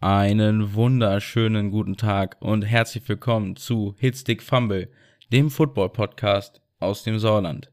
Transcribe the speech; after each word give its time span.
Einen 0.00 0.74
wunderschönen 0.74 1.70
guten 1.70 1.96
Tag 1.96 2.36
und 2.40 2.62
herzlich 2.62 3.08
willkommen 3.08 3.54
zu 3.54 3.94
Hitstick 3.98 4.42
Fumble, 4.42 4.90
dem 5.32 5.50
Football 5.50 5.90
Podcast 5.90 6.60
aus 6.80 7.04
dem 7.04 7.20
Sauerland. 7.20 7.70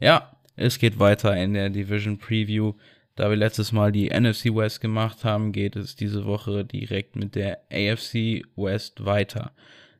Ja, 0.00 0.35
es 0.56 0.78
geht 0.78 0.98
weiter 0.98 1.36
in 1.36 1.54
der 1.54 1.70
Division 1.70 2.18
Preview. 2.18 2.74
Da 3.14 3.30
wir 3.30 3.36
letztes 3.36 3.72
Mal 3.72 3.92
die 3.92 4.10
NFC 4.10 4.54
West 4.54 4.80
gemacht 4.80 5.24
haben, 5.24 5.52
geht 5.52 5.76
es 5.76 5.96
diese 5.96 6.24
Woche 6.24 6.64
direkt 6.64 7.16
mit 7.16 7.34
der 7.34 7.60
AFC 7.70 8.44
West 8.56 9.04
weiter. 9.04 9.52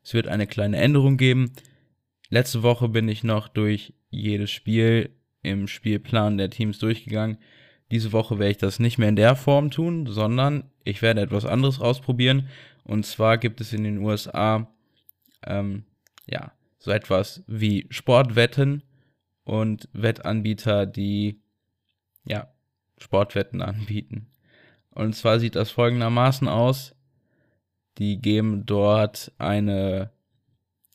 Es 0.02 0.14
wird 0.14 0.28
eine 0.28 0.46
kleine 0.46 0.76
Änderung 0.76 1.16
geben. 1.16 1.52
Letzte 2.28 2.62
Woche 2.62 2.88
bin 2.88 3.08
ich 3.08 3.24
noch 3.24 3.48
durch 3.48 3.94
jedes 4.10 4.50
Spiel 4.50 5.10
im 5.42 5.68
Spielplan 5.68 6.38
der 6.38 6.50
Teams 6.50 6.78
durchgegangen. 6.78 7.38
Diese 7.90 8.12
Woche 8.12 8.38
werde 8.38 8.50
ich 8.50 8.58
das 8.58 8.80
nicht 8.80 8.98
mehr 8.98 9.08
in 9.08 9.16
der 9.16 9.36
Form 9.36 9.70
tun, 9.70 10.06
sondern 10.06 10.64
ich 10.84 11.02
werde 11.02 11.20
etwas 11.20 11.44
anderes 11.44 11.80
ausprobieren. 11.80 12.48
Und 12.84 13.06
zwar 13.06 13.38
gibt 13.38 13.60
es 13.60 13.72
in 13.72 13.84
den 13.84 13.98
USA 13.98 14.68
ähm, 15.46 15.84
ja 16.26 16.52
so 16.78 16.90
etwas 16.90 17.44
wie 17.46 17.86
Sportwetten 17.90 18.82
und 19.46 19.88
Wettanbieter, 19.92 20.86
die 20.86 21.40
ja 22.24 22.48
Sportwetten 22.98 23.62
anbieten. 23.62 24.26
Und 24.90 25.14
zwar 25.14 25.38
sieht 25.38 25.54
das 25.54 25.70
folgendermaßen 25.70 26.48
aus: 26.48 26.94
Die 27.98 28.20
geben 28.20 28.66
dort 28.66 29.32
eine 29.38 30.10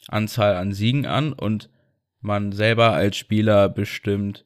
Anzahl 0.08 0.56
an 0.56 0.74
Siegen 0.74 1.06
an 1.06 1.32
und 1.34 1.70
man 2.20 2.52
selber 2.52 2.92
als 2.92 3.16
Spieler 3.18 3.70
bestimmt, 3.70 4.46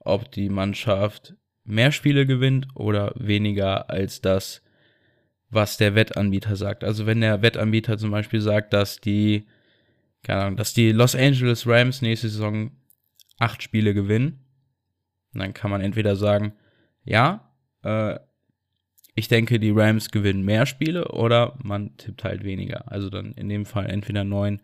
ob 0.00 0.30
die 0.32 0.48
Mannschaft 0.48 1.34
mehr 1.64 1.92
Spiele 1.92 2.26
gewinnt 2.26 2.66
oder 2.74 3.12
weniger 3.14 3.88
als 3.88 4.20
das, 4.20 4.62
was 5.48 5.76
der 5.76 5.94
Wettanbieter 5.94 6.56
sagt. 6.56 6.82
Also 6.82 7.06
wenn 7.06 7.20
der 7.20 7.40
Wettanbieter 7.40 7.98
zum 7.98 8.10
Beispiel 8.10 8.40
sagt, 8.40 8.72
dass 8.72 9.00
die, 9.00 9.46
keine 10.24 10.42
Ahnung, 10.42 10.56
dass 10.56 10.74
die 10.74 10.90
Los 10.90 11.14
Angeles 11.14 11.66
Rams 11.68 12.02
nächste 12.02 12.28
Saison 12.28 12.72
acht 13.38 13.62
Spiele 13.62 13.94
gewinnen, 13.94 14.40
dann 15.32 15.54
kann 15.54 15.70
man 15.70 15.80
entweder 15.80 16.16
sagen, 16.16 16.52
ja, 17.04 17.52
äh, 17.82 18.18
ich 19.14 19.28
denke, 19.28 19.60
die 19.60 19.70
Rams 19.70 20.10
gewinnen 20.10 20.44
mehr 20.44 20.66
Spiele 20.66 21.08
oder 21.08 21.56
man 21.62 21.96
tippt 21.96 22.24
halt 22.24 22.42
weniger. 22.44 22.90
Also 22.90 23.10
dann 23.10 23.32
in 23.32 23.48
dem 23.48 23.64
Fall 23.64 23.86
entweder 23.86 24.24
neun 24.24 24.60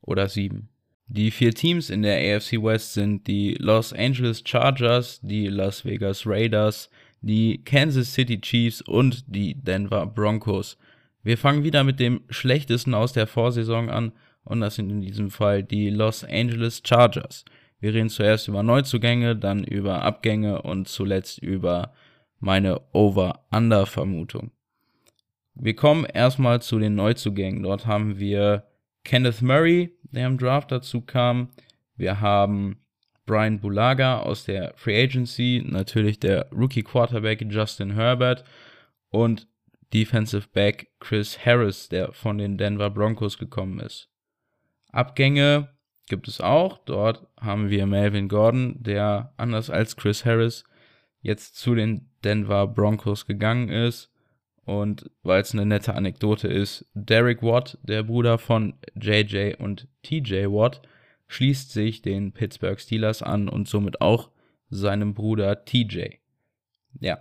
oder 0.00 0.28
sieben. 0.28 0.68
Die 1.06 1.32
vier 1.32 1.52
Teams 1.52 1.90
in 1.90 2.02
der 2.02 2.36
AFC 2.36 2.62
West 2.62 2.94
sind 2.94 3.26
die 3.26 3.54
Los 3.58 3.92
Angeles 3.92 4.44
Chargers, 4.46 5.18
die 5.22 5.48
Las 5.48 5.84
Vegas 5.84 6.24
Raiders, 6.24 6.88
die 7.20 7.64
Kansas 7.64 8.14
City 8.14 8.40
Chiefs 8.40 8.80
und 8.80 9.24
die 9.26 9.54
Denver 9.54 10.06
Broncos. 10.06 10.78
Wir 11.24 11.36
fangen 11.36 11.64
wieder 11.64 11.82
mit 11.82 11.98
dem 11.98 12.20
schlechtesten 12.30 12.94
aus 12.94 13.12
der 13.12 13.26
Vorsaison 13.26 13.90
an 13.90 14.12
und 14.44 14.60
das 14.60 14.76
sind 14.76 14.88
in 14.88 15.00
diesem 15.00 15.30
Fall 15.30 15.64
die 15.64 15.90
Los 15.90 16.24
Angeles 16.24 16.80
Chargers. 16.84 17.44
Wir 17.80 17.94
reden 17.94 18.10
zuerst 18.10 18.46
über 18.48 18.62
Neuzugänge, 18.62 19.36
dann 19.36 19.64
über 19.64 20.02
Abgänge 20.02 20.62
und 20.62 20.86
zuletzt 20.86 21.38
über 21.38 21.92
meine 22.38 22.80
Over-Under-Vermutung. 22.92 24.50
Wir 25.54 25.74
kommen 25.74 26.04
erstmal 26.04 26.62
zu 26.62 26.78
den 26.78 26.94
Neuzugängen. 26.94 27.62
Dort 27.62 27.86
haben 27.86 28.18
wir 28.18 28.64
Kenneth 29.04 29.42
Murray, 29.42 29.90
der 30.02 30.26
im 30.26 30.38
Draft 30.38 30.72
dazu 30.72 31.00
kam. 31.00 31.48
Wir 31.96 32.20
haben 32.20 32.78
Brian 33.26 33.60
Bulaga 33.60 34.20
aus 34.20 34.44
der 34.44 34.72
Free 34.76 35.02
Agency, 35.02 35.62
natürlich 35.66 36.18
der 36.18 36.50
Rookie 36.50 36.82
Quarterback 36.82 37.44
Justin 37.48 37.92
Herbert 37.94 38.44
und 39.10 39.48
Defensive 39.92 40.48
Back 40.52 40.88
Chris 41.00 41.44
Harris, 41.44 41.88
der 41.88 42.12
von 42.12 42.38
den 42.38 42.56
Denver 42.58 42.90
Broncos 42.90 43.38
gekommen 43.38 43.80
ist. 43.80 44.08
Abgänge 44.92 45.68
gibt 46.10 46.28
es 46.28 46.42
auch. 46.42 46.76
Dort 46.84 47.26
haben 47.40 47.70
wir 47.70 47.86
Melvin 47.86 48.28
Gordon, 48.28 48.76
der 48.82 49.32
anders 49.38 49.70
als 49.70 49.96
Chris 49.96 50.26
Harris 50.26 50.64
jetzt 51.22 51.56
zu 51.56 51.74
den 51.74 52.10
Denver 52.22 52.66
Broncos 52.66 53.24
gegangen 53.24 53.70
ist. 53.70 54.12
Und 54.66 55.10
weil 55.22 55.40
es 55.40 55.54
eine 55.54 55.64
nette 55.64 55.94
Anekdote 55.94 56.48
ist, 56.48 56.86
Derek 56.92 57.42
Watt, 57.42 57.78
der 57.82 58.02
Bruder 58.02 58.36
von 58.36 58.74
JJ 58.94 59.54
und 59.58 59.88
TJ 60.02 60.46
Watt, 60.46 60.82
schließt 61.28 61.72
sich 61.72 62.02
den 62.02 62.32
Pittsburgh 62.32 62.78
Steelers 62.78 63.22
an 63.22 63.48
und 63.48 63.68
somit 63.68 64.00
auch 64.00 64.30
seinem 64.68 65.14
Bruder 65.14 65.64
TJ. 65.64 66.16
Ja. 67.00 67.18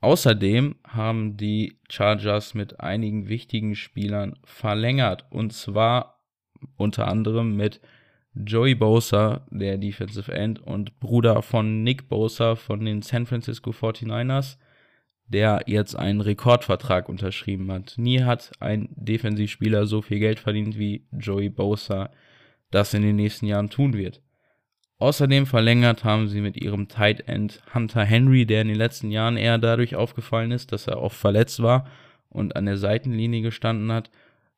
Außerdem 0.00 0.76
haben 0.86 1.36
die 1.36 1.78
Chargers 1.88 2.54
mit 2.54 2.80
einigen 2.80 3.28
wichtigen 3.28 3.74
Spielern 3.74 4.38
verlängert 4.44 5.26
und 5.30 5.52
zwar 5.52 6.20
unter 6.76 7.08
anderem 7.08 7.56
mit 7.56 7.80
Joey 8.44 8.74
Bosa, 8.74 9.46
der 9.50 9.78
Defensive 9.78 10.32
End 10.32 10.60
und 10.60 10.98
Bruder 11.00 11.42
von 11.42 11.82
Nick 11.82 12.08
Bosa 12.08 12.54
von 12.54 12.84
den 12.84 13.02
San 13.02 13.26
Francisco 13.26 13.70
49ers 13.70 14.56
der 15.28 15.62
jetzt 15.66 15.96
einen 15.96 16.20
Rekordvertrag 16.20 17.08
unterschrieben 17.08 17.70
hat. 17.72 17.94
Nie 17.96 18.22
hat 18.22 18.52
ein 18.60 18.88
Defensivspieler 18.94 19.86
so 19.86 20.02
viel 20.02 20.20
Geld 20.20 20.38
verdient 20.38 20.78
wie 20.78 21.06
Joey 21.12 21.48
Bosa 21.48 22.10
das 22.70 22.94
in 22.94 23.02
den 23.02 23.16
nächsten 23.16 23.46
Jahren 23.46 23.70
tun 23.70 23.94
wird. 23.94 24.22
Außerdem 24.98 25.46
verlängert 25.46 26.04
haben 26.04 26.28
sie 26.28 26.40
mit 26.40 26.56
ihrem 26.56 26.88
Tight 26.88 27.28
End 27.28 27.62
Hunter 27.74 28.04
Henry, 28.04 28.46
der 28.46 28.62
in 28.62 28.68
den 28.68 28.76
letzten 28.76 29.10
Jahren 29.10 29.36
eher 29.36 29.58
dadurch 29.58 29.94
aufgefallen 29.94 30.52
ist, 30.52 30.72
dass 30.72 30.86
er 30.86 31.00
oft 31.00 31.16
verletzt 31.16 31.62
war 31.62 31.86
und 32.28 32.56
an 32.56 32.66
der 32.66 32.76
Seitenlinie 32.76 33.42
gestanden 33.42 33.92
hat, 33.92 34.10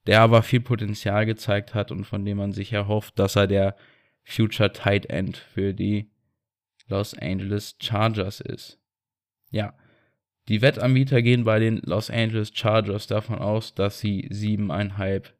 der 0.09 0.23
aber 0.23 0.43
viel 0.43 0.61
Potenzial 0.61 1.27
gezeigt 1.27 1.75
hat 1.75 1.93
und 1.93 2.07
von 2.07 2.25
dem 2.25 2.39
man 2.39 2.53
sich 2.53 2.73
erhofft, 2.73 3.19
dass 3.19 3.37
er 3.37 3.47
der 3.47 3.77
Future 4.25 4.73
Tight 4.73 5.05
End 5.11 5.37
für 5.37 5.75
die 5.75 6.11
Los 6.89 7.13
Angeles 7.13 7.77
Chargers 7.79 8.41
ist. 8.41 8.81
Ja, 9.51 9.75
die 10.49 10.63
Wettanbieter 10.63 11.21
gehen 11.21 11.45
bei 11.45 11.59
den 11.59 11.83
Los 11.85 12.09
Angeles 12.09 12.53
Chargers 12.55 13.07
davon 13.07 13.39
aus, 13.39 13.75
dass 13.75 14.01
sie 14.01 14.27
siebeneinhalb 14.31 15.35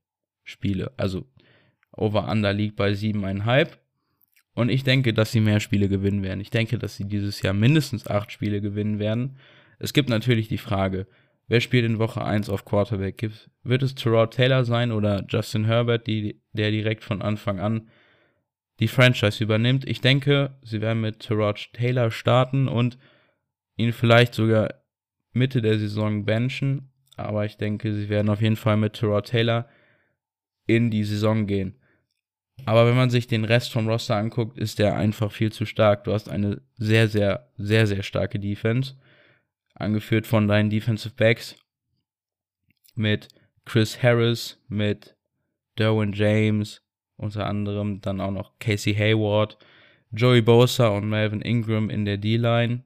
Spiele, 0.45 0.93
also 0.99 1.27
Over-Under 1.93 2.53
liegt 2.53 2.77
bei 2.77 2.93
siebeneinhalb. 2.93 3.81
Und 4.53 4.69
ich 4.69 4.85
denke, 4.85 5.15
dass 5.15 5.33
sie 5.33 5.41
mehr 5.41 5.61
Spiele 5.61 5.89
gewinnen 5.89 6.23
werden. 6.23 6.41
Ich 6.41 6.51
denke, 6.51 6.79
dass 6.79 6.95
sie 6.95 7.07
dieses 7.07 7.41
Jahr 7.41 7.55
mindestens 7.55 8.07
acht 8.07 8.33
Spiele 8.33 8.61
gewinnen 8.61 8.99
werden. 8.99 9.39
Es 9.79 9.95
gibt 9.95 10.11
natürlich 10.11 10.49
die 10.49 10.59
Frage, 10.59 11.07
wer 11.49 11.61
spielt 11.61 11.85
in 11.85 11.99
Woche 11.99 12.25
1 12.25 12.49
auf 12.49 12.65
Quarterback? 12.65 13.29
Wird 13.63 13.83
es 13.83 13.95
Terrell 13.95 14.29
Taylor 14.29 14.65
sein 14.65 14.93
oder 14.93 15.25
Justin 15.29 15.65
Herbert, 15.65 16.07
die, 16.07 16.41
der 16.53 16.71
direkt 16.71 17.03
von 17.03 17.23
Anfang 17.23 17.59
an 17.59 17.89
die 18.81 18.89
Franchise 18.89 19.43
übernimmt? 19.43 19.89
Ich 19.89 20.01
denke, 20.01 20.57
sie 20.63 20.81
werden 20.81 21.01
mit 21.01 21.21
Terrell 21.21 21.55
Taylor 21.73 22.11
starten 22.11 22.69
und 22.69 22.99
ihn 23.77 23.93
vielleicht 23.93 24.35
sogar 24.35 24.75
Mitte 25.33 25.63
der 25.63 25.79
Saison 25.79 26.25
benchen, 26.25 26.93
aber 27.17 27.45
ich 27.45 27.57
denke, 27.57 27.93
sie 27.93 28.09
werden 28.09 28.29
auf 28.29 28.41
jeden 28.41 28.57
Fall 28.57 28.77
mit 28.77 28.95
Terrell 28.95 29.23
Taylor 29.23 29.69
in 30.67 30.91
die 30.91 31.05
Saison 31.05 31.47
gehen. 31.47 31.75
Aber 32.67 32.87
wenn 32.87 32.97
man 32.97 33.11
sich 33.11 33.27
den 33.27 33.45
Rest 33.45 33.73
vom 33.73 33.89
Roster 33.89 34.17
anguckt, 34.17 34.59
ist 34.59 34.79
der 34.79 34.97
einfach 34.97 35.31
viel 35.33 35.53
zu 35.53 35.65
stark. 35.65 36.05
Du 36.05 36.13
hast 36.13 36.29
eine 36.29 36.61
sehr, 36.77 37.09
sehr, 37.09 37.51
sehr, 37.57 37.87
sehr 37.87 38.03
starke 38.03 38.39
Defense, 38.39 38.95
angeführt 39.79 40.27
von 40.27 40.49
deinen 40.49 40.71
Defensive 40.71 41.15
Backs 41.15 41.57
mit 42.95 43.29
Chris 43.65 44.03
Harris, 44.03 44.61
mit 44.69 45.17
Derwin 45.79 46.13
James, 46.13 46.83
unter 47.17 47.47
anderem 47.47 48.01
dann 48.01 48.21
auch 48.21 48.31
noch 48.31 48.59
Casey 48.59 48.95
Hayward, 48.95 49.59
Joey 50.11 50.43
Bosa 50.43 50.89
und 50.89 51.09
Melvin 51.09 51.43
Ingram 51.43 51.91
in 51.91 52.05
der 52.05 52.17
D-Line. 52.17 52.83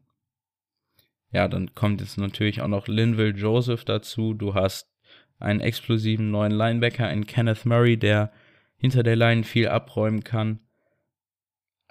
Ja, 1.31 1.49
dann 1.49 1.75
kommt 1.75 2.01
jetzt 2.01 2.19
natürlich 2.19 2.61
auch 2.61 2.69
noch 2.69 2.89
Linville 2.89 3.35
Joseph 3.35 3.85
dazu. 3.85 4.35
Du 4.35 4.55
hast 4.55 4.93
einen 5.39 5.61
explosiven 5.61 6.31
neuen 6.31 6.53
Linebacker 6.53 7.11
in 7.11 7.27
Kenneth 7.27 7.65
Murray, 7.65 7.97
der 7.97 8.33
hinter 8.77 9.03
der 9.03 9.17
Line 9.17 9.45
viel 9.45 9.69
abräumen 9.69 10.25
kann. 10.25 10.61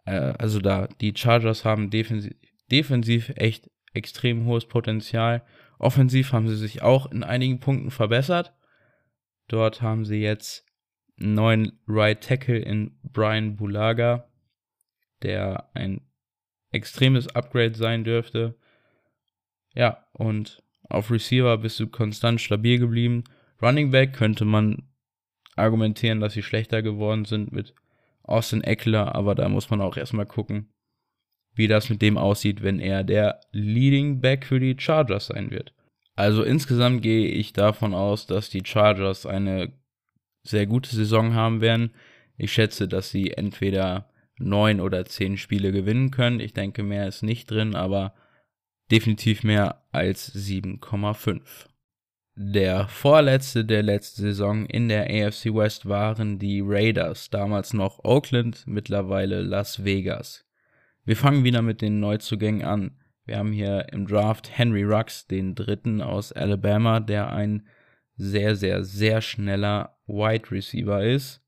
Äh, 0.05 0.33
also 0.37 0.59
da, 0.59 0.87
die 0.99 1.13
Chargers 1.15 1.65
haben 1.65 1.89
defensiv, 1.89 2.33
defensiv 2.69 3.29
echt 3.35 3.69
extrem 3.93 4.45
hohes 4.45 4.65
Potenzial. 4.65 5.43
Offensiv 5.79 6.33
haben 6.33 6.47
sie 6.47 6.55
sich 6.55 6.81
auch 6.81 7.11
in 7.11 7.23
einigen 7.23 7.59
Punkten 7.59 7.91
verbessert. 7.91 8.53
Dort 9.47 9.81
haben 9.81 10.05
sie 10.05 10.21
jetzt 10.21 10.65
einen 11.19 11.33
neuen 11.33 11.79
Right 11.87 12.21
Tackle 12.21 12.59
in 12.59 12.97
Brian 13.03 13.55
Bulaga, 13.55 14.29
der 15.23 15.69
ein 15.73 16.01
extremes 16.71 17.27
Upgrade 17.35 17.75
sein 17.75 18.03
dürfte. 18.03 18.57
Ja, 19.73 20.05
und 20.13 20.63
auf 20.83 21.11
Receiver 21.11 21.57
bist 21.57 21.79
du 21.79 21.87
konstant 21.87 22.41
stabil 22.41 22.79
geblieben. 22.79 23.23
Running 23.61 23.91
Back 23.91 24.13
könnte 24.13 24.45
man 24.45 24.89
argumentieren, 25.55 26.19
dass 26.19 26.33
sie 26.33 26.43
schlechter 26.43 26.81
geworden 26.81 27.25
sind 27.25 27.51
mit 27.51 27.75
Austin 28.23 28.63
Eckler, 28.63 29.15
aber 29.15 29.35
da 29.35 29.49
muss 29.49 29.69
man 29.69 29.81
auch 29.81 29.97
erstmal 29.97 30.25
gucken, 30.25 30.71
wie 31.53 31.67
das 31.67 31.89
mit 31.89 32.01
dem 32.01 32.17
aussieht, 32.17 32.63
wenn 32.63 32.79
er 32.79 33.03
der 33.03 33.41
Leading 33.51 34.21
Back 34.21 34.45
für 34.45 34.59
die 34.59 34.75
Chargers 34.77 35.27
sein 35.27 35.51
wird. 35.51 35.73
Also 36.15 36.43
insgesamt 36.43 37.01
gehe 37.01 37.27
ich 37.27 37.53
davon 37.53 37.93
aus, 37.93 38.27
dass 38.27 38.49
die 38.49 38.63
Chargers 38.65 39.25
eine 39.25 39.73
sehr 40.43 40.65
gute 40.65 40.93
Saison 40.95 41.33
haben 41.33 41.61
werden. 41.61 41.91
Ich 42.37 42.51
schätze, 42.51 42.87
dass 42.87 43.09
sie 43.09 43.31
entweder 43.31 44.09
neun 44.37 44.79
oder 44.79 45.05
zehn 45.05 45.37
Spiele 45.37 45.71
gewinnen 45.71 46.11
können. 46.11 46.39
Ich 46.39 46.53
denke, 46.53 46.83
mehr 46.83 47.07
ist 47.07 47.23
nicht 47.23 47.49
drin, 47.49 47.75
aber 47.75 48.13
definitiv 48.91 49.43
mehr 49.43 49.83
als 49.91 50.33
7,5. 50.35 51.67
Der 52.35 52.87
vorletzte 52.87 53.65
der 53.65 53.83
letzten 53.83 54.21
Saison 54.21 54.65
in 54.65 54.89
der 54.89 55.03
AFC 55.03 55.53
West 55.53 55.87
waren 55.87 56.39
die 56.39 56.61
Raiders, 56.63 57.29
damals 57.29 57.73
noch 57.73 58.03
Oakland, 58.03 58.63
mittlerweile 58.65 59.41
Las 59.41 59.83
Vegas. 59.83 60.45
Wir 61.03 61.15
fangen 61.15 61.43
wieder 61.43 61.61
mit 61.61 61.81
den 61.81 61.99
Neuzugängen 61.99 62.63
an. 62.63 62.97
Wir 63.25 63.37
haben 63.37 63.51
hier 63.51 63.87
im 63.91 64.07
Draft 64.07 64.57
Henry 64.57 64.83
Rux, 64.83 65.27
den 65.27 65.55
dritten 65.55 66.01
aus 66.01 66.31
Alabama, 66.31 66.99
der 66.99 67.31
ein 67.31 67.67
sehr, 68.15 68.55
sehr, 68.55 68.83
sehr 68.83 69.21
schneller 69.21 69.97
Wide 70.05 70.51
Receiver 70.51 71.03
ist. 71.03 71.41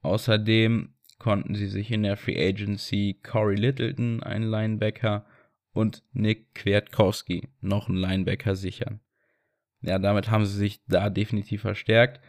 Außerdem 0.00 0.94
konnten 1.18 1.54
sie 1.54 1.68
sich 1.68 1.90
in 1.90 2.02
der 2.02 2.16
Free 2.16 2.48
Agency 2.48 3.20
Corey 3.22 3.56
Littleton, 3.56 4.22
einen 4.22 4.50
Linebacker, 4.50 5.26
und 5.72 6.02
Nick 6.12 6.54
Kwiatkowski, 6.54 7.48
noch 7.60 7.88
einen 7.88 7.96
Linebacker, 7.96 8.56
sichern. 8.56 9.00
Ja, 9.80 9.98
damit 9.98 10.30
haben 10.30 10.44
sie 10.44 10.58
sich 10.58 10.84
da 10.86 11.10
definitiv 11.10 11.62
verstärkt. 11.62 12.20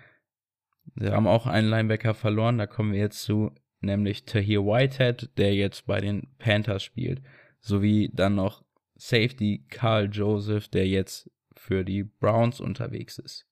Sie 0.96 1.10
haben 1.10 1.28
auch 1.28 1.48
einen 1.48 1.70
Linebacker 1.70 2.14
verloren, 2.14 2.58
da 2.58 2.68
kommen 2.68 2.94
wir 2.94 3.00
jetzt 3.00 3.22
zu, 3.22 3.52
nämlich 3.84 4.26
Tahir 4.26 4.66
Whitehead, 4.66 5.30
der 5.38 5.54
jetzt 5.54 5.86
bei 5.86 6.00
den 6.00 6.28
Panthers 6.40 6.84
spielt, 6.84 7.22
sowie 7.60 8.10
dann 8.14 8.36
noch 8.36 8.64
Safety 8.96 9.66
Carl 9.70 10.10
Joseph, 10.12 10.68
der 10.70 10.88
jetzt 10.88 11.30
für 11.56 11.84
die 11.84 12.04
Browns 12.04 12.60
unterwegs 12.60 13.20
ist. 13.20 13.46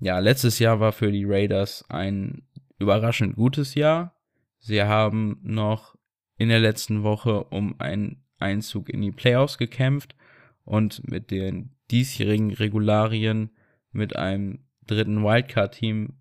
Ja, 0.00 0.18
letztes 0.18 0.58
Jahr 0.58 0.80
war 0.80 0.92
für 0.92 1.12
die 1.12 1.24
Raiders 1.24 1.84
ein 1.88 2.46
überraschend 2.78 3.36
gutes 3.36 3.74
Jahr. 3.74 4.14
Sie 4.58 4.82
haben 4.82 5.38
noch 5.42 5.96
in 6.36 6.48
der 6.48 6.60
letzten 6.60 7.02
Woche 7.02 7.44
um 7.44 7.78
einen 7.80 8.24
Einzug 8.38 8.88
in 8.88 9.00
die 9.00 9.12
Playoffs 9.12 9.58
gekämpft 9.58 10.16
und 10.64 11.08
mit 11.08 11.30
den 11.30 11.76
diesjährigen 11.90 12.52
Regularien 12.52 13.50
mit 13.92 14.16
einem 14.16 14.64
dritten 14.86 15.22
Wildcard-Team 15.22 16.14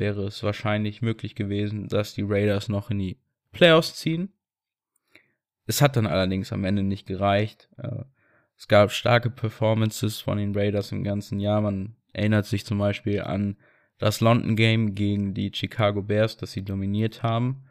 wäre 0.00 0.24
es 0.24 0.42
wahrscheinlich 0.42 1.02
möglich 1.02 1.36
gewesen, 1.36 1.86
dass 1.86 2.14
die 2.14 2.24
Raiders 2.26 2.68
noch 2.68 2.90
in 2.90 2.98
die 2.98 3.20
Playoffs 3.52 3.94
ziehen. 3.94 4.32
Es 5.66 5.80
hat 5.80 5.94
dann 5.94 6.06
allerdings 6.06 6.52
am 6.52 6.64
Ende 6.64 6.82
nicht 6.82 7.06
gereicht. 7.06 7.68
Äh, 7.76 8.04
es 8.56 8.66
gab 8.66 8.90
starke 8.90 9.30
Performances 9.30 10.20
von 10.20 10.38
den 10.38 10.56
Raiders 10.56 10.90
im 10.90 11.04
ganzen 11.04 11.38
Jahr. 11.38 11.60
Man 11.60 11.96
erinnert 12.12 12.46
sich 12.46 12.66
zum 12.66 12.78
Beispiel 12.78 13.20
an 13.20 13.56
das 13.98 14.20
London 14.20 14.56
Game 14.56 14.94
gegen 14.94 15.34
die 15.34 15.52
Chicago 15.54 16.02
Bears, 16.02 16.36
das 16.36 16.52
sie 16.52 16.64
dominiert 16.64 17.22
haben. 17.22 17.64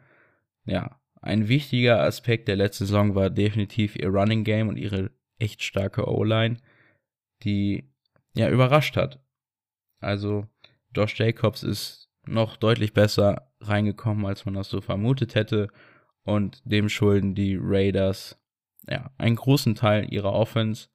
Ja, 0.64 1.00
ein 1.20 1.48
wichtiger 1.48 2.00
Aspekt 2.02 2.48
der 2.48 2.56
letzten 2.56 2.86
Saison 2.86 3.14
war 3.14 3.28
definitiv 3.28 3.96
ihr 3.96 4.08
Running 4.08 4.44
Game 4.44 4.68
und 4.68 4.76
ihre 4.76 5.10
echt 5.38 5.62
starke 5.62 6.08
O-Line, 6.08 6.56
die 7.42 7.90
ja 8.34 8.48
überrascht 8.48 8.96
hat. 8.96 9.20
Also 10.00 10.46
Josh 10.94 11.18
Jacobs 11.18 11.62
ist 11.62 12.09
noch 12.30 12.56
deutlich 12.56 12.92
besser 12.92 13.50
reingekommen, 13.60 14.26
als 14.26 14.44
man 14.44 14.54
das 14.54 14.68
so 14.68 14.80
vermutet 14.80 15.34
hätte. 15.34 15.68
Und 16.22 16.62
dem 16.64 16.88
schulden 16.88 17.34
die 17.34 17.58
Raiders 17.60 18.38
ja 18.88 19.10
einen 19.18 19.36
großen 19.36 19.74
Teil 19.74 20.12
ihrer 20.12 20.32
Offense. 20.32 20.88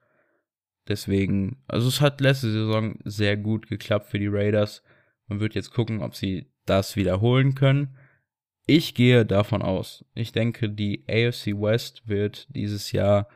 Deswegen, 0.87 1.63
also 1.67 1.87
es 1.87 2.01
hat 2.01 2.21
letzte 2.21 2.51
Saison 2.51 2.99
sehr 3.03 3.37
gut 3.37 3.67
geklappt 3.67 4.07
für 4.07 4.19
die 4.19 4.27
Raiders. 4.27 4.83
Man 5.27 5.39
wird 5.39 5.55
jetzt 5.55 5.71
gucken, 5.71 6.01
ob 6.01 6.15
sie 6.15 6.51
das 6.65 6.95
wiederholen 6.95 7.55
können. 7.55 7.97
Ich 8.67 8.95
gehe 8.95 9.25
davon 9.25 9.61
aus. 9.61 10.05
Ich 10.13 10.31
denke, 10.31 10.69
die 10.69 11.05
AFC 11.07 11.59
West 11.59 12.07
wird 12.07 12.47
dieses 12.55 12.91
Jahr 12.91 13.27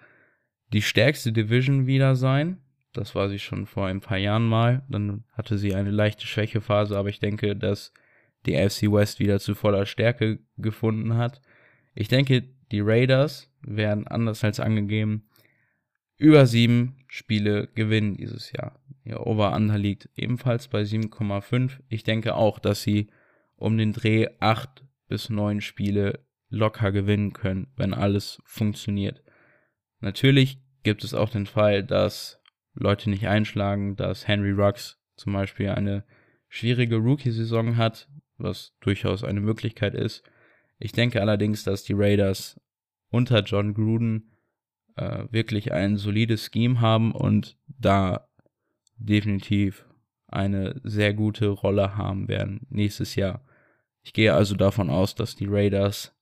die 0.73 0.81
stärkste 0.81 1.31
Division 1.31 1.87
wieder 1.87 2.15
sein. 2.15 2.61
Das 2.93 3.15
war 3.15 3.29
sie 3.29 3.39
schon 3.39 3.65
vor 3.65 3.87
ein 3.87 4.01
paar 4.01 4.17
Jahren 4.17 4.47
mal. 4.47 4.83
Dann 4.89 5.23
hatte 5.33 5.57
sie 5.57 5.75
eine 5.75 5.91
leichte 5.91 6.25
Schwächephase, 6.25 6.97
aber 6.97 7.09
ich 7.09 7.19
denke, 7.19 7.55
dass 7.55 7.93
die 8.45 8.57
AFC 8.57 8.91
West 8.91 9.19
wieder 9.19 9.39
zu 9.39 9.53
voller 9.55 9.85
Stärke 9.85 10.39
gefunden 10.57 11.17
hat. 11.17 11.41
Ich 11.93 12.07
denke, 12.07 12.43
die 12.71 12.81
Raiders 12.81 13.51
werden 13.61 14.07
anders 14.07 14.43
als 14.43 14.59
angegeben 14.59 15.29
über 16.17 16.45
sieben 16.45 16.97
Spiele 17.07 17.67
gewinnen 17.67 18.17
dieses 18.17 18.51
Jahr. 18.51 18.79
Ihr 19.03 19.25
Over-Under 19.25 19.77
liegt 19.77 20.09
ebenfalls 20.15 20.67
bei 20.67 20.81
7,5. 20.81 21.79
Ich 21.87 22.03
denke 22.03 22.35
auch, 22.35 22.59
dass 22.59 22.81
sie 22.81 23.09
um 23.55 23.77
den 23.77 23.93
Dreh 23.93 24.27
acht 24.39 24.83
bis 25.07 25.29
neun 25.29 25.61
Spiele 25.61 26.25
locker 26.49 26.91
gewinnen 26.91 27.33
können, 27.33 27.67
wenn 27.77 27.93
alles 27.93 28.41
funktioniert. 28.45 29.23
Natürlich 30.01 30.61
gibt 30.83 31.03
es 31.03 31.13
auch 31.13 31.29
den 31.29 31.45
Fall, 31.45 31.83
dass 31.83 32.38
Leute 32.73 33.09
nicht 33.09 33.27
einschlagen, 33.27 33.95
dass 33.95 34.27
Henry 34.27 34.51
Rux 34.51 34.99
zum 35.15 35.33
Beispiel 35.33 35.69
eine 35.69 36.05
schwierige 36.47 36.97
Rookie-Saison 36.97 37.77
hat, 37.77 38.09
was 38.37 38.73
durchaus 38.79 39.23
eine 39.23 39.41
Möglichkeit 39.41 39.93
ist. 39.93 40.23
Ich 40.77 40.91
denke 40.91 41.21
allerdings, 41.21 41.63
dass 41.63 41.83
die 41.83 41.93
Raiders 41.93 42.59
unter 43.09 43.43
John 43.43 43.73
Gruden 43.73 44.31
äh, 44.95 45.25
wirklich 45.31 45.71
ein 45.71 45.97
solides 45.97 46.49
Scheme 46.51 46.79
haben 46.79 47.11
und 47.11 47.57
da 47.67 48.29
definitiv 48.97 49.85
eine 50.27 50.79
sehr 50.83 51.13
gute 51.13 51.49
Rolle 51.49 51.97
haben 51.97 52.27
werden 52.27 52.67
nächstes 52.69 53.15
Jahr. 53.15 53.43
Ich 54.01 54.13
gehe 54.13 54.33
also 54.33 54.55
davon 54.55 54.89
aus, 54.89 55.15
dass 55.15 55.35
die 55.35 55.47
Raiders, 55.47 56.15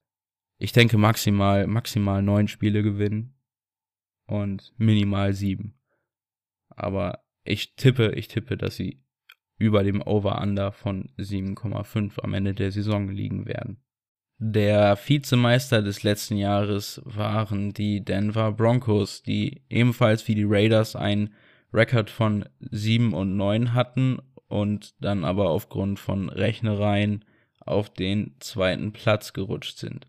ich 0.57 0.71
denke 0.71 0.97
maximal, 0.97 1.67
maximal 1.67 2.21
neun 2.21 2.47
Spiele 2.47 2.83
gewinnen 2.83 3.35
und 4.25 4.73
minimal 4.77 5.33
sieben. 5.33 5.76
Aber 6.77 7.25
ich 7.43 7.75
tippe, 7.75 8.13
ich 8.15 8.29
tippe, 8.29 8.55
dass 8.55 8.77
sie 8.77 9.03
über 9.57 9.83
dem 9.83 10.01
Over-Under 10.01 10.71
von 10.71 11.09
7,5 11.17 12.19
am 12.21 12.33
Ende 12.33 12.53
der 12.53 12.71
Saison 12.71 13.09
liegen 13.09 13.45
werden. 13.45 13.81
Der 14.39 14.95
Vizemeister 14.95 15.81
des 15.81 16.03
letzten 16.03 16.37
Jahres 16.37 17.01
waren 17.03 17.73
die 17.73 18.05
Denver 18.05 18.51
Broncos, 18.51 19.23
die 19.23 19.63
ebenfalls 19.67 20.27
wie 20.27 20.35
die 20.35 20.45
Raiders 20.47 20.95
einen 20.95 21.33
Rekord 21.73 22.11
von 22.11 22.45
7 22.59 23.13
und 23.13 23.35
9 23.35 23.73
hatten 23.73 24.19
und 24.47 24.93
dann 25.03 25.25
aber 25.25 25.49
aufgrund 25.49 25.99
von 25.99 26.29
Rechnereien 26.29 27.25
auf 27.59 27.89
den 27.89 28.35
zweiten 28.39 28.93
Platz 28.93 29.33
gerutscht 29.33 29.79
sind. 29.79 30.07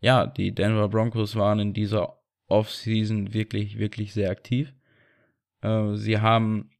Ja, 0.00 0.26
die 0.26 0.54
Denver 0.54 0.88
Broncos 0.88 1.34
waren 1.36 1.58
in 1.58 1.72
dieser 1.72 2.18
Offseason 2.48 3.32
wirklich, 3.32 3.78
wirklich 3.78 4.12
sehr 4.12 4.30
aktiv. 4.30 4.74
Äh, 5.62 5.94
sie 5.94 6.18
haben 6.18 6.70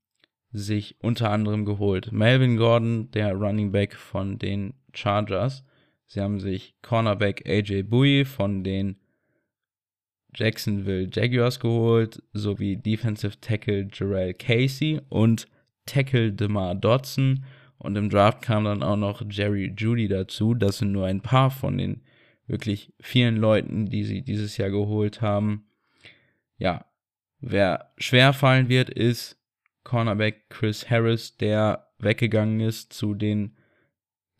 sich 0.52 0.96
unter 1.00 1.30
anderem 1.30 1.64
geholt 1.64 2.12
Melvin 2.12 2.56
Gordon, 2.56 3.10
der 3.12 3.34
Running 3.34 3.72
Back 3.72 3.94
von 3.94 4.38
den 4.38 4.74
Chargers. 4.92 5.64
Sie 6.06 6.20
haben 6.20 6.40
sich 6.40 6.74
Cornerback 6.82 7.48
AJ 7.48 7.84
Bowie 7.84 8.24
von 8.24 8.64
den 8.64 8.96
Jacksonville 10.34 11.08
Jaguars 11.12 11.60
geholt, 11.60 12.22
sowie 12.32 12.76
Defensive 12.76 13.40
Tackle 13.40 13.88
Jarrell 13.92 14.34
Casey 14.34 15.00
und 15.08 15.46
Tackle 15.86 16.32
DeMar 16.32 16.74
Dodson. 16.74 17.44
Und 17.78 17.96
im 17.96 18.10
Draft 18.10 18.42
kam 18.42 18.64
dann 18.64 18.82
auch 18.82 18.96
noch 18.96 19.22
Jerry 19.30 19.72
Judy 19.76 20.08
dazu. 20.08 20.54
Das 20.54 20.78
sind 20.78 20.92
nur 20.92 21.06
ein 21.06 21.20
paar 21.20 21.50
von 21.50 21.78
den 21.78 22.02
wirklich 22.46 22.92
vielen 23.00 23.36
Leuten, 23.36 23.86
die 23.86 24.04
sie 24.04 24.22
dieses 24.22 24.56
Jahr 24.56 24.70
geholt 24.70 25.22
haben. 25.22 25.64
Ja, 26.58 26.84
wer 27.40 27.92
schwer 27.98 28.32
fallen 28.32 28.68
wird, 28.68 28.90
ist 28.90 29.36
Cornerback 29.84 30.48
Chris 30.50 30.88
Harris, 30.88 31.36
der 31.36 31.88
weggegangen 31.98 32.60
ist 32.60 32.92
zu 32.92 33.14
den 33.14 33.56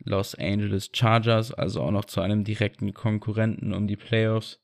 Los 0.03 0.35
Angeles 0.35 0.89
Chargers, 0.93 1.53
also 1.53 1.81
auch 1.81 1.91
noch 1.91 2.05
zu 2.05 2.21
einem 2.21 2.43
direkten 2.43 2.93
Konkurrenten 2.93 3.73
um 3.73 3.87
die 3.87 3.97
Playoffs. 3.97 4.59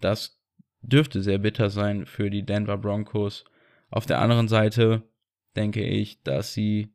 Das 0.00 0.40
dürfte 0.80 1.22
sehr 1.22 1.38
bitter 1.38 1.70
sein 1.70 2.06
für 2.06 2.30
die 2.30 2.44
Denver 2.44 2.78
Broncos. 2.78 3.44
Auf 3.90 4.06
der 4.06 4.20
anderen 4.20 4.48
Seite 4.48 5.02
denke 5.56 5.84
ich, 5.84 6.22
dass 6.22 6.54
sie 6.54 6.94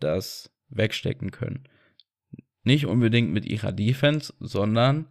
das 0.00 0.50
wegstecken 0.68 1.30
können. 1.30 1.68
Nicht 2.64 2.86
unbedingt 2.86 3.30
mit 3.32 3.44
ihrer 3.44 3.72
Defense, 3.72 4.32
sondern 4.40 5.08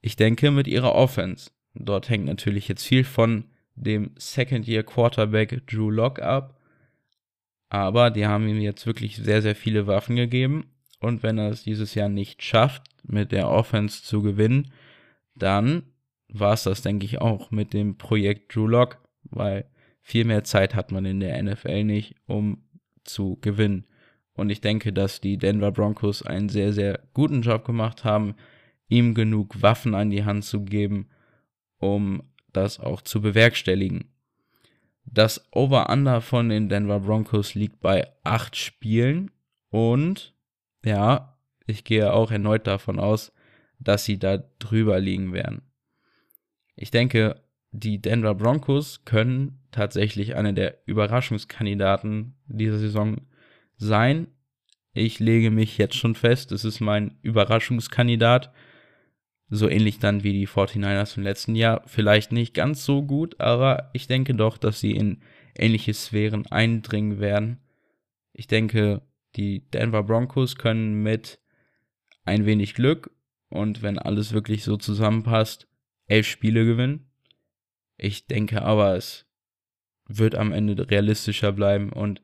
ich 0.00 0.16
denke 0.16 0.50
mit 0.50 0.66
ihrer 0.66 0.94
Offense. 0.94 1.50
Dort 1.74 2.08
hängt 2.08 2.24
natürlich 2.24 2.68
jetzt 2.68 2.84
viel 2.84 3.04
von 3.04 3.50
dem 3.74 4.12
Second-Year-Quarterback 4.16 5.66
Drew 5.66 5.90
Lock 5.90 6.20
ab. 6.20 6.60
Aber 7.68 8.10
die 8.10 8.26
haben 8.26 8.48
ihm 8.48 8.60
jetzt 8.60 8.86
wirklich 8.86 9.16
sehr, 9.16 9.42
sehr 9.42 9.56
viele 9.56 9.86
Waffen 9.86 10.16
gegeben. 10.16 10.66
Und 11.00 11.22
wenn 11.22 11.38
er 11.38 11.50
es 11.50 11.64
dieses 11.64 11.94
Jahr 11.94 12.08
nicht 12.08 12.42
schafft, 12.42 12.82
mit 13.02 13.32
der 13.32 13.50
Offense 13.50 14.02
zu 14.02 14.22
gewinnen, 14.22 14.72
dann 15.34 15.82
war 16.28 16.54
es 16.54 16.64
das, 16.64 16.82
denke 16.82 17.04
ich, 17.04 17.20
auch 17.20 17.50
mit 17.50 17.72
dem 17.72 17.98
Projekt 17.98 18.54
Drew 18.54 18.66
Lock, 18.66 18.98
weil 19.24 19.68
viel 20.00 20.24
mehr 20.24 20.44
Zeit 20.44 20.74
hat 20.74 20.92
man 20.92 21.04
in 21.04 21.20
der 21.20 21.42
NFL 21.42 21.84
nicht, 21.84 22.16
um 22.26 22.64
zu 23.04 23.38
gewinnen. 23.40 23.86
Und 24.34 24.50
ich 24.50 24.60
denke, 24.60 24.92
dass 24.92 25.20
die 25.20 25.38
Denver 25.38 25.70
Broncos 25.70 26.22
einen 26.22 26.48
sehr, 26.48 26.72
sehr 26.72 27.00
guten 27.12 27.42
Job 27.42 27.64
gemacht 27.64 28.04
haben, 28.04 28.34
ihm 28.88 29.14
genug 29.14 29.62
Waffen 29.62 29.94
an 29.94 30.10
die 30.10 30.24
Hand 30.24 30.44
zu 30.44 30.64
geben, 30.64 31.08
um 31.78 32.22
das 32.56 32.80
auch 32.80 33.02
zu 33.02 33.20
bewerkstelligen. 33.20 34.10
Das 35.04 35.46
Over-Under 35.52 36.20
von 36.20 36.48
den 36.48 36.68
Denver 36.68 37.00
Broncos 37.00 37.54
liegt 37.54 37.80
bei 37.80 38.08
acht 38.22 38.56
Spielen 38.56 39.30
und 39.68 40.34
ja, 40.84 41.38
ich 41.66 41.84
gehe 41.84 42.12
auch 42.12 42.30
erneut 42.30 42.66
davon 42.66 42.98
aus, 42.98 43.32
dass 43.78 44.04
sie 44.04 44.18
da 44.18 44.38
drüber 44.58 44.98
liegen 45.00 45.32
werden. 45.32 45.62
Ich 46.76 46.90
denke, 46.90 47.42
die 47.70 48.00
Denver 48.00 48.34
Broncos 48.34 49.04
können 49.04 49.60
tatsächlich 49.70 50.36
eine 50.36 50.54
der 50.54 50.78
Überraschungskandidaten 50.86 52.34
dieser 52.46 52.78
Saison 52.78 53.16
sein. 53.76 54.28
Ich 54.92 55.18
lege 55.18 55.50
mich 55.50 55.76
jetzt 55.78 55.96
schon 55.96 56.14
fest, 56.14 56.52
es 56.52 56.64
ist 56.64 56.80
mein 56.80 57.18
Überraschungskandidat. 57.22 58.52
So 59.50 59.68
ähnlich 59.68 59.98
dann 59.98 60.24
wie 60.24 60.32
die 60.32 60.48
49ers 60.48 61.16
im 61.16 61.22
letzten 61.22 61.54
Jahr. 61.54 61.82
Vielleicht 61.86 62.32
nicht 62.32 62.54
ganz 62.54 62.84
so 62.84 63.02
gut, 63.02 63.40
aber 63.40 63.90
ich 63.92 64.06
denke 64.06 64.34
doch, 64.34 64.56
dass 64.58 64.80
sie 64.80 64.92
in 64.92 65.20
ähnliche 65.56 65.94
Sphären 65.94 66.46
eindringen 66.46 67.20
werden. 67.20 67.60
Ich 68.32 68.46
denke, 68.46 69.02
die 69.36 69.68
Denver 69.70 70.02
Broncos 70.02 70.56
können 70.56 71.02
mit 71.02 71.40
ein 72.24 72.46
wenig 72.46 72.74
Glück 72.74 73.10
und 73.48 73.82
wenn 73.82 73.98
alles 73.98 74.32
wirklich 74.32 74.64
so 74.64 74.76
zusammenpasst, 74.76 75.68
elf 76.06 76.26
Spiele 76.26 76.64
gewinnen. 76.64 77.10
Ich 77.96 78.26
denke 78.26 78.62
aber, 78.62 78.96
es 78.96 79.26
wird 80.06 80.34
am 80.34 80.52
Ende 80.52 80.90
realistischer 80.90 81.52
bleiben 81.52 81.92
und 81.92 82.22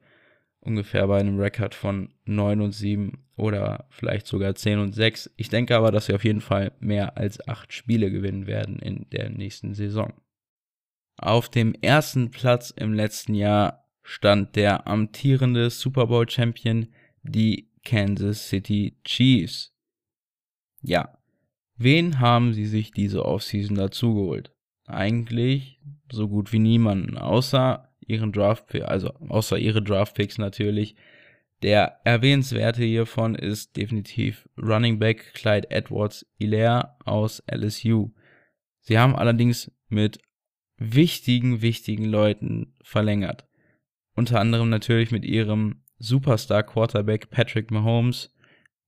ungefähr 0.61 1.07
bei 1.07 1.19
einem 1.19 1.39
Rekord 1.39 1.75
von 1.75 2.13
9 2.25 2.61
und 2.61 2.73
7 2.73 3.25
oder 3.37 3.87
vielleicht 3.91 4.27
sogar 4.27 4.55
10 4.55 4.79
und 4.79 4.93
6. 4.93 5.31
Ich 5.37 5.49
denke 5.49 5.77
aber, 5.77 5.91
dass 5.91 6.09
wir 6.09 6.15
auf 6.15 6.25
jeden 6.25 6.41
Fall 6.41 6.73
mehr 6.81 7.17
als 7.17 7.47
8 7.49 7.73
Spiele 7.73 8.11
gewinnen 8.11 8.47
werden 8.47 8.79
in 8.79 9.09
der 9.11 9.31
nächsten 9.31 9.75
Saison. 9.75 10.13
Auf 11.17 11.49
dem 11.49 11.75
ersten 11.75 12.31
Platz 12.31 12.71
im 12.71 12.93
letzten 12.93 13.35
Jahr 13.35 13.85
stand 14.03 14.57
der 14.57 14.87
amtierende 14.87 15.71
Super 15.71 16.07
Bowl 16.07 16.29
Champion, 16.29 16.89
die 17.23 17.71
Kansas 17.85 18.49
City 18.49 18.97
Chiefs. 19.05 19.75
Ja, 20.83 21.19
wen 21.77 22.21
haben 22.21 22.55
sie 22.55 22.67
sich 22.67 22.91
diese 22.93 23.25
Offseason 23.25 23.77
dazugeholt? 23.77 24.53
Eigentlich 24.87 25.81
so 26.11 26.29
gut 26.29 26.53
wie 26.53 26.59
niemanden, 26.59 27.17
außer 27.17 27.90
ihren 28.11 28.33
Draft, 28.33 28.75
also 28.75 29.15
außer 29.29 29.59
ihre 29.59 29.83
Draftpicks 29.83 30.39
natürlich. 30.39 30.97
Der 31.63 32.01
erwähnenswerte 32.05 32.85
hiervon 32.85 33.35
ist 33.35 33.77
definitiv 33.77 34.49
Running 34.61 34.99
Back 34.99 35.35
Clyde 35.35 35.71
Edwards 35.71 36.27
Hilaire 36.39 36.97
aus 37.05 37.43
LSU. 37.51 38.11
Sie 38.81 38.99
haben 38.99 39.15
allerdings 39.15 39.71
mit 39.89 40.19
wichtigen, 40.79 41.61
wichtigen 41.61 42.07
Leuten 42.07 42.75
verlängert. 42.83 43.47
Unter 44.15 44.41
anderem 44.41 44.71
natürlich 44.71 45.11
mit 45.11 45.25
ihrem 45.25 45.83
Superstar 45.99 46.63
Quarterback 46.63 47.31
Patrick 47.31 47.71
Mahomes, 47.71 48.35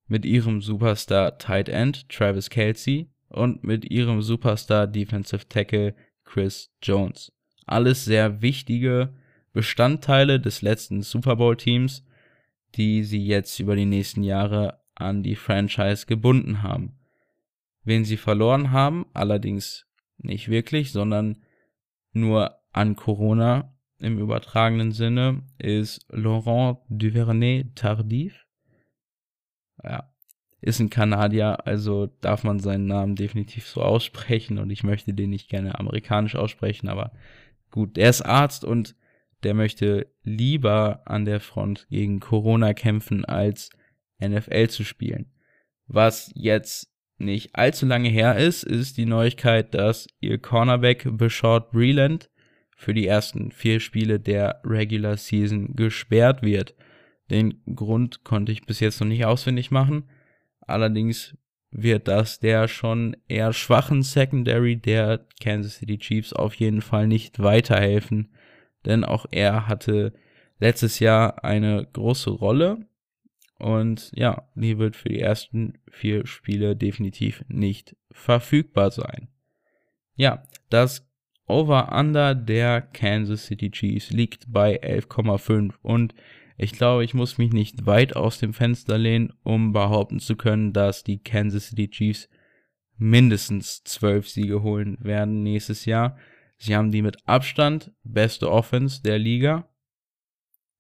mit 0.07 0.25
ihrem 0.25 0.63
Superstar 0.63 1.39
Tight 1.39 1.69
End 1.69 2.09
Travis 2.09 2.49
Kelsey 2.49 3.11
und 3.29 3.63
mit 3.65 3.85
ihrem 3.91 4.23
Superstar 4.23 4.87
Defensive 4.87 5.47
Tackle 5.49 5.95
Chris 6.25 6.71
Jones. 6.83 7.33
Alles 7.67 8.05
sehr 8.05 8.43
wichtige 8.43 9.15
Bestandteile 9.53 10.41
des 10.41 10.63
letzten 10.63 11.03
Super 11.03 11.37
Bowl 11.37 11.57
Teams, 11.57 12.05
die 12.75 13.05
sie 13.05 13.25
jetzt 13.25 13.59
über 13.61 13.77
die 13.77 13.87
nächsten 13.87 14.23
Jahre 14.23 14.81
an 14.95 15.23
die 15.23 15.37
Franchise 15.37 16.07
gebunden 16.07 16.63
haben. 16.63 16.99
Wen 17.85 18.05
sie 18.05 18.17
verloren 18.17 18.71
haben, 18.71 19.07
allerdings 19.13 19.87
nicht 20.19 20.49
wirklich, 20.49 20.93
sondern 20.93 21.43
nur 22.13 22.59
an 22.73 22.97
Corona 22.97 23.77
im 23.99 24.19
übertragenen 24.19 24.93
Sinne, 24.93 25.43
ist 25.59 26.07
Laurent 26.11 26.79
Duvernay-Tardif. 26.89 28.47
Ja, 29.83 30.13
ist 30.61 30.81
ein 30.81 30.91
Kanadier, 30.91 31.67
also 31.67 32.07
darf 32.07 32.45
man 32.45 32.61
seinen 32.61 32.87
Namen 32.87 33.17
definitiv 33.17 33.67
so 33.67 33.83
aussprechen 33.83 34.59
und 34.59 34.71
ich 34.71 34.85
möchte 34.85 35.13
den 35.13 35.31
nicht 35.31 35.49
gerne 35.49 35.79
amerikanisch 35.79 36.37
aussprechen, 36.37 36.89
aber 36.89 37.13
gut, 37.73 37.99
er 37.99 38.11
ist 38.11 38.23
Arzt 38.23 38.65
und 38.65 38.95
der 39.43 39.55
möchte 39.55 40.07
lieber 40.23 41.03
an 41.05 41.25
der 41.25 41.41
Front 41.41 41.89
gegen 41.91 42.21
Corona 42.21 42.75
kämpfen, 42.75 43.25
als 43.25 43.71
NFL 44.21 44.69
zu 44.69 44.85
spielen. 44.85 45.33
Was 45.89 46.31
jetzt 46.35 46.93
nicht 47.19 47.57
allzu 47.57 47.87
lange 47.87 48.09
her 48.09 48.37
ist, 48.37 48.63
ist 48.63 48.97
die 48.97 49.07
Neuigkeit, 49.07 49.75
dass 49.75 50.07
ihr 50.21 50.39
Cornerback 50.39 51.09
Beshard 51.11 51.73
Breland 51.73 52.31
für 52.77 52.95
die 52.95 53.07
ersten 53.07 53.53
vier 53.53 53.81
Spiele 53.81 54.21
der 54.21 54.61
Regular 54.65 55.17
Season 55.17 55.75
gesperrt 55.75 56.43
wird. 56.43 56.75
Den 57.31 57.63
Grund 57.75 58.25
konnte 58.25 58.53
ich 58.53 58.67
bis 58.67 58.81
jetzt 58.81 59.01
noch 59.01 59.07
nicht 59.07 59.25
ausfindig 59.25 59.71
machen. 59.71 60.09
Allerdings 60.61 61.37
wird 61.73 62.07
das 62.07 62.39
der 62.39 62.69
schon 62.69 63.17
eher 63.29 63.53
schwachen 63.53 64.03
Secondary 64.03 64.77
der 64.77 65.27
Kansas 65.41 65.77
City 65.77 65.99
Chiefs 65.99 66.33
auf 66.33 66.55
jeden 66.55 66.83
Fall 66.83 67.07
nicht 67.07 67.43
weiterhelfen, 67.43 68.29
denn 68.85 69.05
auch 69.05 69.27
er 69.31 69.67
hatte 69.67 70.13
letztes 70.61 71.01
Jahr 71.01 71.43
eine 71.43 71.87
große 71.93 72.31
Rolle 72.31 72.87
und 73.59 74.11
ja, 74.15 74.49
die 74.55 74.79
wird 74.79 74.97
für 74.97 75.09
die 75.09 75.21
ersten 75.21 75.79
vier 75.91 76.27
Spiele 76.27 76.77
definitiv 76.77 77.45
nicht 77.49 77.97
verfügbar 78.11 78.91
sein. 78.91 79.29
Ja, 80.15 80.43
das 80.69 81.09
Over-Under 81.47 82.35
der 82.35 82.81
Kansas 82.81 83.47
City 83.47 83.71
Chiefs 83.71 84.11
liegt 84.11 84.53
bei 84.53 84.83
11,5 84.83 85.75
und 85.83 86.15
ich 86.57 86.73
glaube, 86.73 87.05
ich 87.05 87.15
muss 87.15 87.39
mich 87.39 87.53
nicht 87.53 87.87
weit 87.87 88.17
aus 88.17 88.39
dem 88.39 88.53
Fenster 88.53 88.99
lehnen, 88.99 89.33
um 89.43 89.73
behaupten 89.73 90.21
zu 90.21 90.37
können, 90.37 90.73
dass 90.73 91.05
die 91.05 91.23
Kansas 91.23 91.69
City 91.69 91.89
Chiefs 91.89 92.29
mindestens 92.97 93.83
zwölf 93.85 94.29
Siege 94.29 94.63
holen 94.63 94.97
werden 95.01 95.43
nächstes 95.43 95.87
Jahr. 95.87 96.19
Sie 96.59 96.77
haben 96.77 96.93
die 96.93 97.03
mit 97.03 97.17
Abstand 97.27 97.93
beste 98.05 98.51
Offense 98.51 99.03
der 99.03 99.19
Liga, 99.19 99.69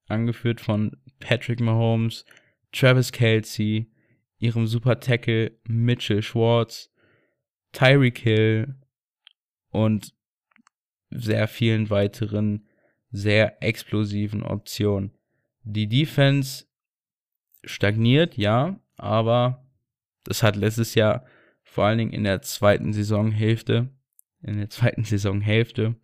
angeführt 0.06 0.60
von 0.60 0.96
Patrick 1.18 1.60
Mahomes, 1.60 2.24
Travis 2.70 3.10
Kelsey, 3.12 3.90
ihrem 4.38 4.66
Super 4.66 5.00
Tackle 5.00 5.58
Mitchell 5.64 6.22
Schwartz, 6.22 6.92
Tyreek 7.72 8.18
Hill 8.18 8.76
und 9.70 10.14
sehr 11.10 11.48
vielen 11.48 11.90
weiteren 11.90 12.68
sehr 13.10 13.62
explosiven 13.62 14.42
Optionen. 14.42 15.12
Die 15.64 15.88
Defense 15.88 16.66
stagniert, 17.64 18.36
ja, 18.36 18.80
aber 18.96 19.64
das 20.24 20.42
hat 20.42 20.56
letztes 20.56 20.94
Jahr 20.94 21.24
vor 21.62 21.84
allen 21.84 21.98
Dingen 21.98 22.12
in 22.12 22.24
der 22.24 22.42
zweiten 22.42 22.92
Saisonhälfte, 22.92 23.88
in 24.42 24.58
der 24.58 24.70
zweiten 24.70 25.04
Saisonhälfte 25.04 25.96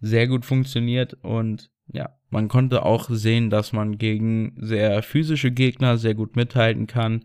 sehr 0.00 0.28
gut 0.28 0.44
funktioniert 0.44 1.14
und 1.22 1.70
ja, 1.88 2.18
man 2.30 2.48
konnte 2.48 2.84
auch 2.84 3.08
sehen, 3.08 3.48
dass 3.50 3.72
man 3.72 3.98
gegen 3.98 4.54
sehr 4.58 5.02
physische 5.02 5.50
Gegner 5.50 5.96
sehr 5.96 6.14
gut 6.14 6.36
mithalten 6.36 6.86
kann, 6.86 7.24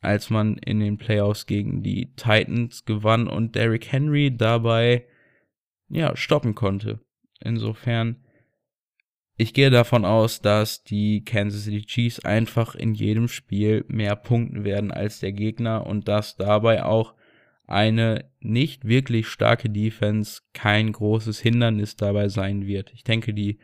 als 0.00 0.28
man 0.28 0.58
in 0.58 0.80
den 0.80 0.98
Playoffs 0.98 1.46
gegen 1.46 1.82
die 1.82 2.14
Titans 2.14 2.84
gewann 2.84 3.26
und 3.26 3.54
Derrick 3.54 3.90
Henry 3.90 4.36
dabei 4.36 5.06
ja 5.88 6.14
stoppen 6.16 6.54
konnte. 6.54 7.00
Insofern 7.40 8.23
ich 9.36 9.52
gehe 9.52 9.70
davon 9.70 10.04
aus, 10.04 10.40
dass 10.40 10.84
die 10.84 11.24
Kansas 11.24 11.64
City 11.64 11.82
Chiefs 11.82 12.20
einfach 12.20 12.74
in 12.74 12.94
jedem 12.94 13.26
Spiel 13.28 13.84
mehr 13.88 14.14
punkten 14.14 14.64
werden 14.64 14.92
als 14.92 15.18
der 15.20 15.32
Gegner 15.32 15.86
und 15.86 16.06
dass 16.06 16.36
dabei 16.36 16.84
auch 16.84 17.14
eine 17.66 18.26
nicht 18.40 18.86
wirklich 18.86 19.26
starke 19.26 19.70
Defense 19.70 20.42
kein 20.52 20.92
großes 20.92 21.40
Hindernis 21.40 21.96
dabei 21.96 22.28
sein 22.28 22.66
wird. 22.66 22.92
Ich 22.92 23.02
denke, 23.02 23.34
die 23.34 23.58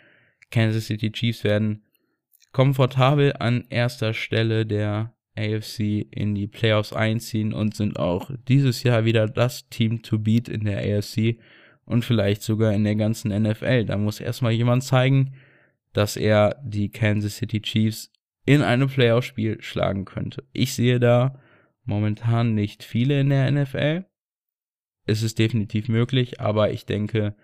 Kansas 0.51 0.87
City 0.87 1.13
Chiefs 1.13 1.45
werden 1.45 1.85
komfortabel 2.53 3.35
an 3.39 3.65
erster 3.69 4.13
Stelle 4.13 4.67
der 4.67 5.15
AFC 5.37 6.07
in 6.11 6.35
die 6.35 6.49
Playoffs 6.49 6.93
einziehen 6.93 7.53
und 7.53 7.77
sind 7.77 7.99
auch 7.99 8.31
dieses 8.49 8.83
Jahr 8.83 9.05
wieder 9.05 9.29
das 9.29 9.69
Team 9.69 10.03
to 10.03 10.19
beat 10.19 10.49
in 10.49 10.65
der 10.65 10.79
AFC 10.79 11.39
und 11.85 12.05
vielleicht 12.05 12.43
sogar 12.43 12.73
in 12.73 12.83
der 12.83 12.97
ganzen 12.97 13.31
NFL. 13.31 13.85
Da 13.85 13.97
muss 13.97 14.19
erstmal 14.19 14.53
jemand 14.53 14.83
zeigen, 14.83 15.35
dass 15.93 16.17
er 16.17 16.61
die 16.65 16.91
Kansas 16.91 17.37
City 17.37 17.61
Chiefs 17.61 18.13
in 18.45 18.63
einem 18.63 18.89
Playoff-Spiel 18.89 19.61
schlagen 19.63 20.05
könnte. 20.05 20.45
Ich 20.53 20.75
sehe 20.75 21.01
da 21.01 21.41
momentan 21.85 22.55
nicht 22.55 22.83
viele 22.83 23.21
in 23.21 23.31
der 23.31 23.51
NFL. 23.51 24.05
Es 25.07 25.23
ist 25.23 25.39
definitiv 25.39 25.89
möglich, 25.89 26.41
aber 26.41 26.71
ich 26.73 26.87
denke, 26.87 27.35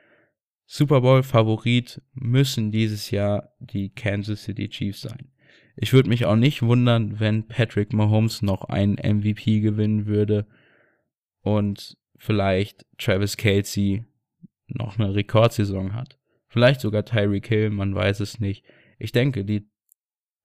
Super 0.67 1.01
Bowl-Favorit 1.01 2.03
müssen 2.13 2.73
dieses 2.73 3.11
Jahr 3.11 3.55
die 3.61 3.91
Kansas 3.91 4.45
City 4.45 4.69
Chiefs 4.69 5.03
sein. 5.03 5.31
Ich 5.77 5.93
würde 5.93 6.09
mich 6.09 6.27
auch 6.27 6.37
nicht 6.37 6.63
wundern, 6.63 7.21
wenn 7.21 7.47
Patrick 7.47 7.93
Mahomes 7.93 8.43
noch 8.43 8.65
einen 8.65 8.95
MVP 8.95 9.61
gewinnen 9.61 10.07
würde 10.07 10.47
und 11.43 11.97
vielleicht 12.17 12.87
Travis 12.99 13.37
Kelsey 13.37 14.05
noch 14.67 14.99
eine 14.99 15.15
Rekordsaison 15.15 15.95
hat. 15.95 16.19
Vielleicht 16.49 16.81
sogar 16.81 17.05
Tyreek 17.05 17.49
Hill, 17.49 17.71
man 17.71 17.95
weiß 17.95 18.21
es 18.21 18.41
nicht. 18.41 18.65
Ich 18.99 19.13
denke, 19.13 19.45
die 19.45 19.69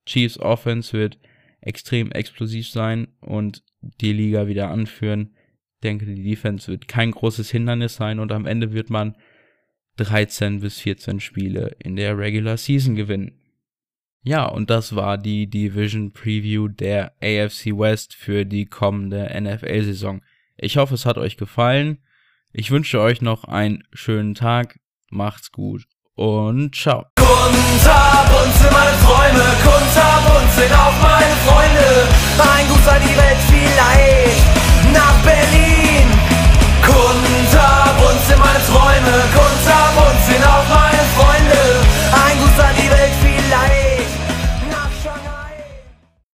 Chiefs 0.05 0.39
Offense 0.39 0.93
wird 0.93 1.19
extrem 1.61 2.11
explosiv 2.11 2.67
sein 2.67 3.07
und 3.19 3.63
die 3.81 4.13
Liga 4.13 4.47
wieder 4.47 4.69
anführen. 4.69 5.35
Ich 5.75 5.81
denke, 5.83 6.05
die 6.05 6.23
Defense 6.23 6.69
wird 6.69 6.87
kein 6.87 7.11
großes 7.11 7.49
Hindernis 7.51 7.95
sein 7.95 8.19
und 8.19 8.31
am 8.31 8.45
Ende 8.45 8.73
wird 8.73 8.89
man 8.89 9.15
13 9.97 10.59
bis 10.59 10.79
14 10.79 11.19
Spiele 11.19 11.75
in 11.79 11.95
der 11.95 12.17
Regular 12.17 12.57
Season 12.57 12.95
gewinnen. 12.95 13.39
Ja, 14.23 14.45
und 14.45 14.69
das 14.69 14.95
war 14.95 15.17
die 15.17 15.47
Division 15.47 16.11
Preview 16.11 16.67
der 16.67 17.13
AFC 17.21 17.77
West 17.77 18.13
für 18.13 18.45
die 18.45 18.67
kommende 18.67 19.29
NFL-Saison. 19.39 20.21
Ich 20.57 20.77
hoffe, 20.77 20.93
es 20.93 21.07
hat 21.07 21.17
euch 21.17 21.37
gefallen. 21.37 21.99
Ich 22.53 22.69
wünsche 22.69 22.99
euch 22.99 23.21
noch 23.21 23.45
einen 23.45 23.83
schönen 23.93 24.35
Tag. 24.35 24.79
Macht's 25.09 25.51
gut 25.51 25.87
und 26.21 26.75
ciao. 26.75 27.05
Kunterbunt 27.15 28.53
sind 28.61 28.71
meine 28.71 28.95
Träume, 29.01 29.45
kunterbunt 29.65 30.51
sind 30.53 30.71
auch 30.71 30.93
meine 31.01 31.35
Freunde. 31.45 32.07
Ein 32.37 32.67
Gut 32.69 32.83
sei 32.85 32.99
die 32.99 33.17
Welt 33.17 33.41
vielleicht. 33.49 34.45
Na, 34.93 35.15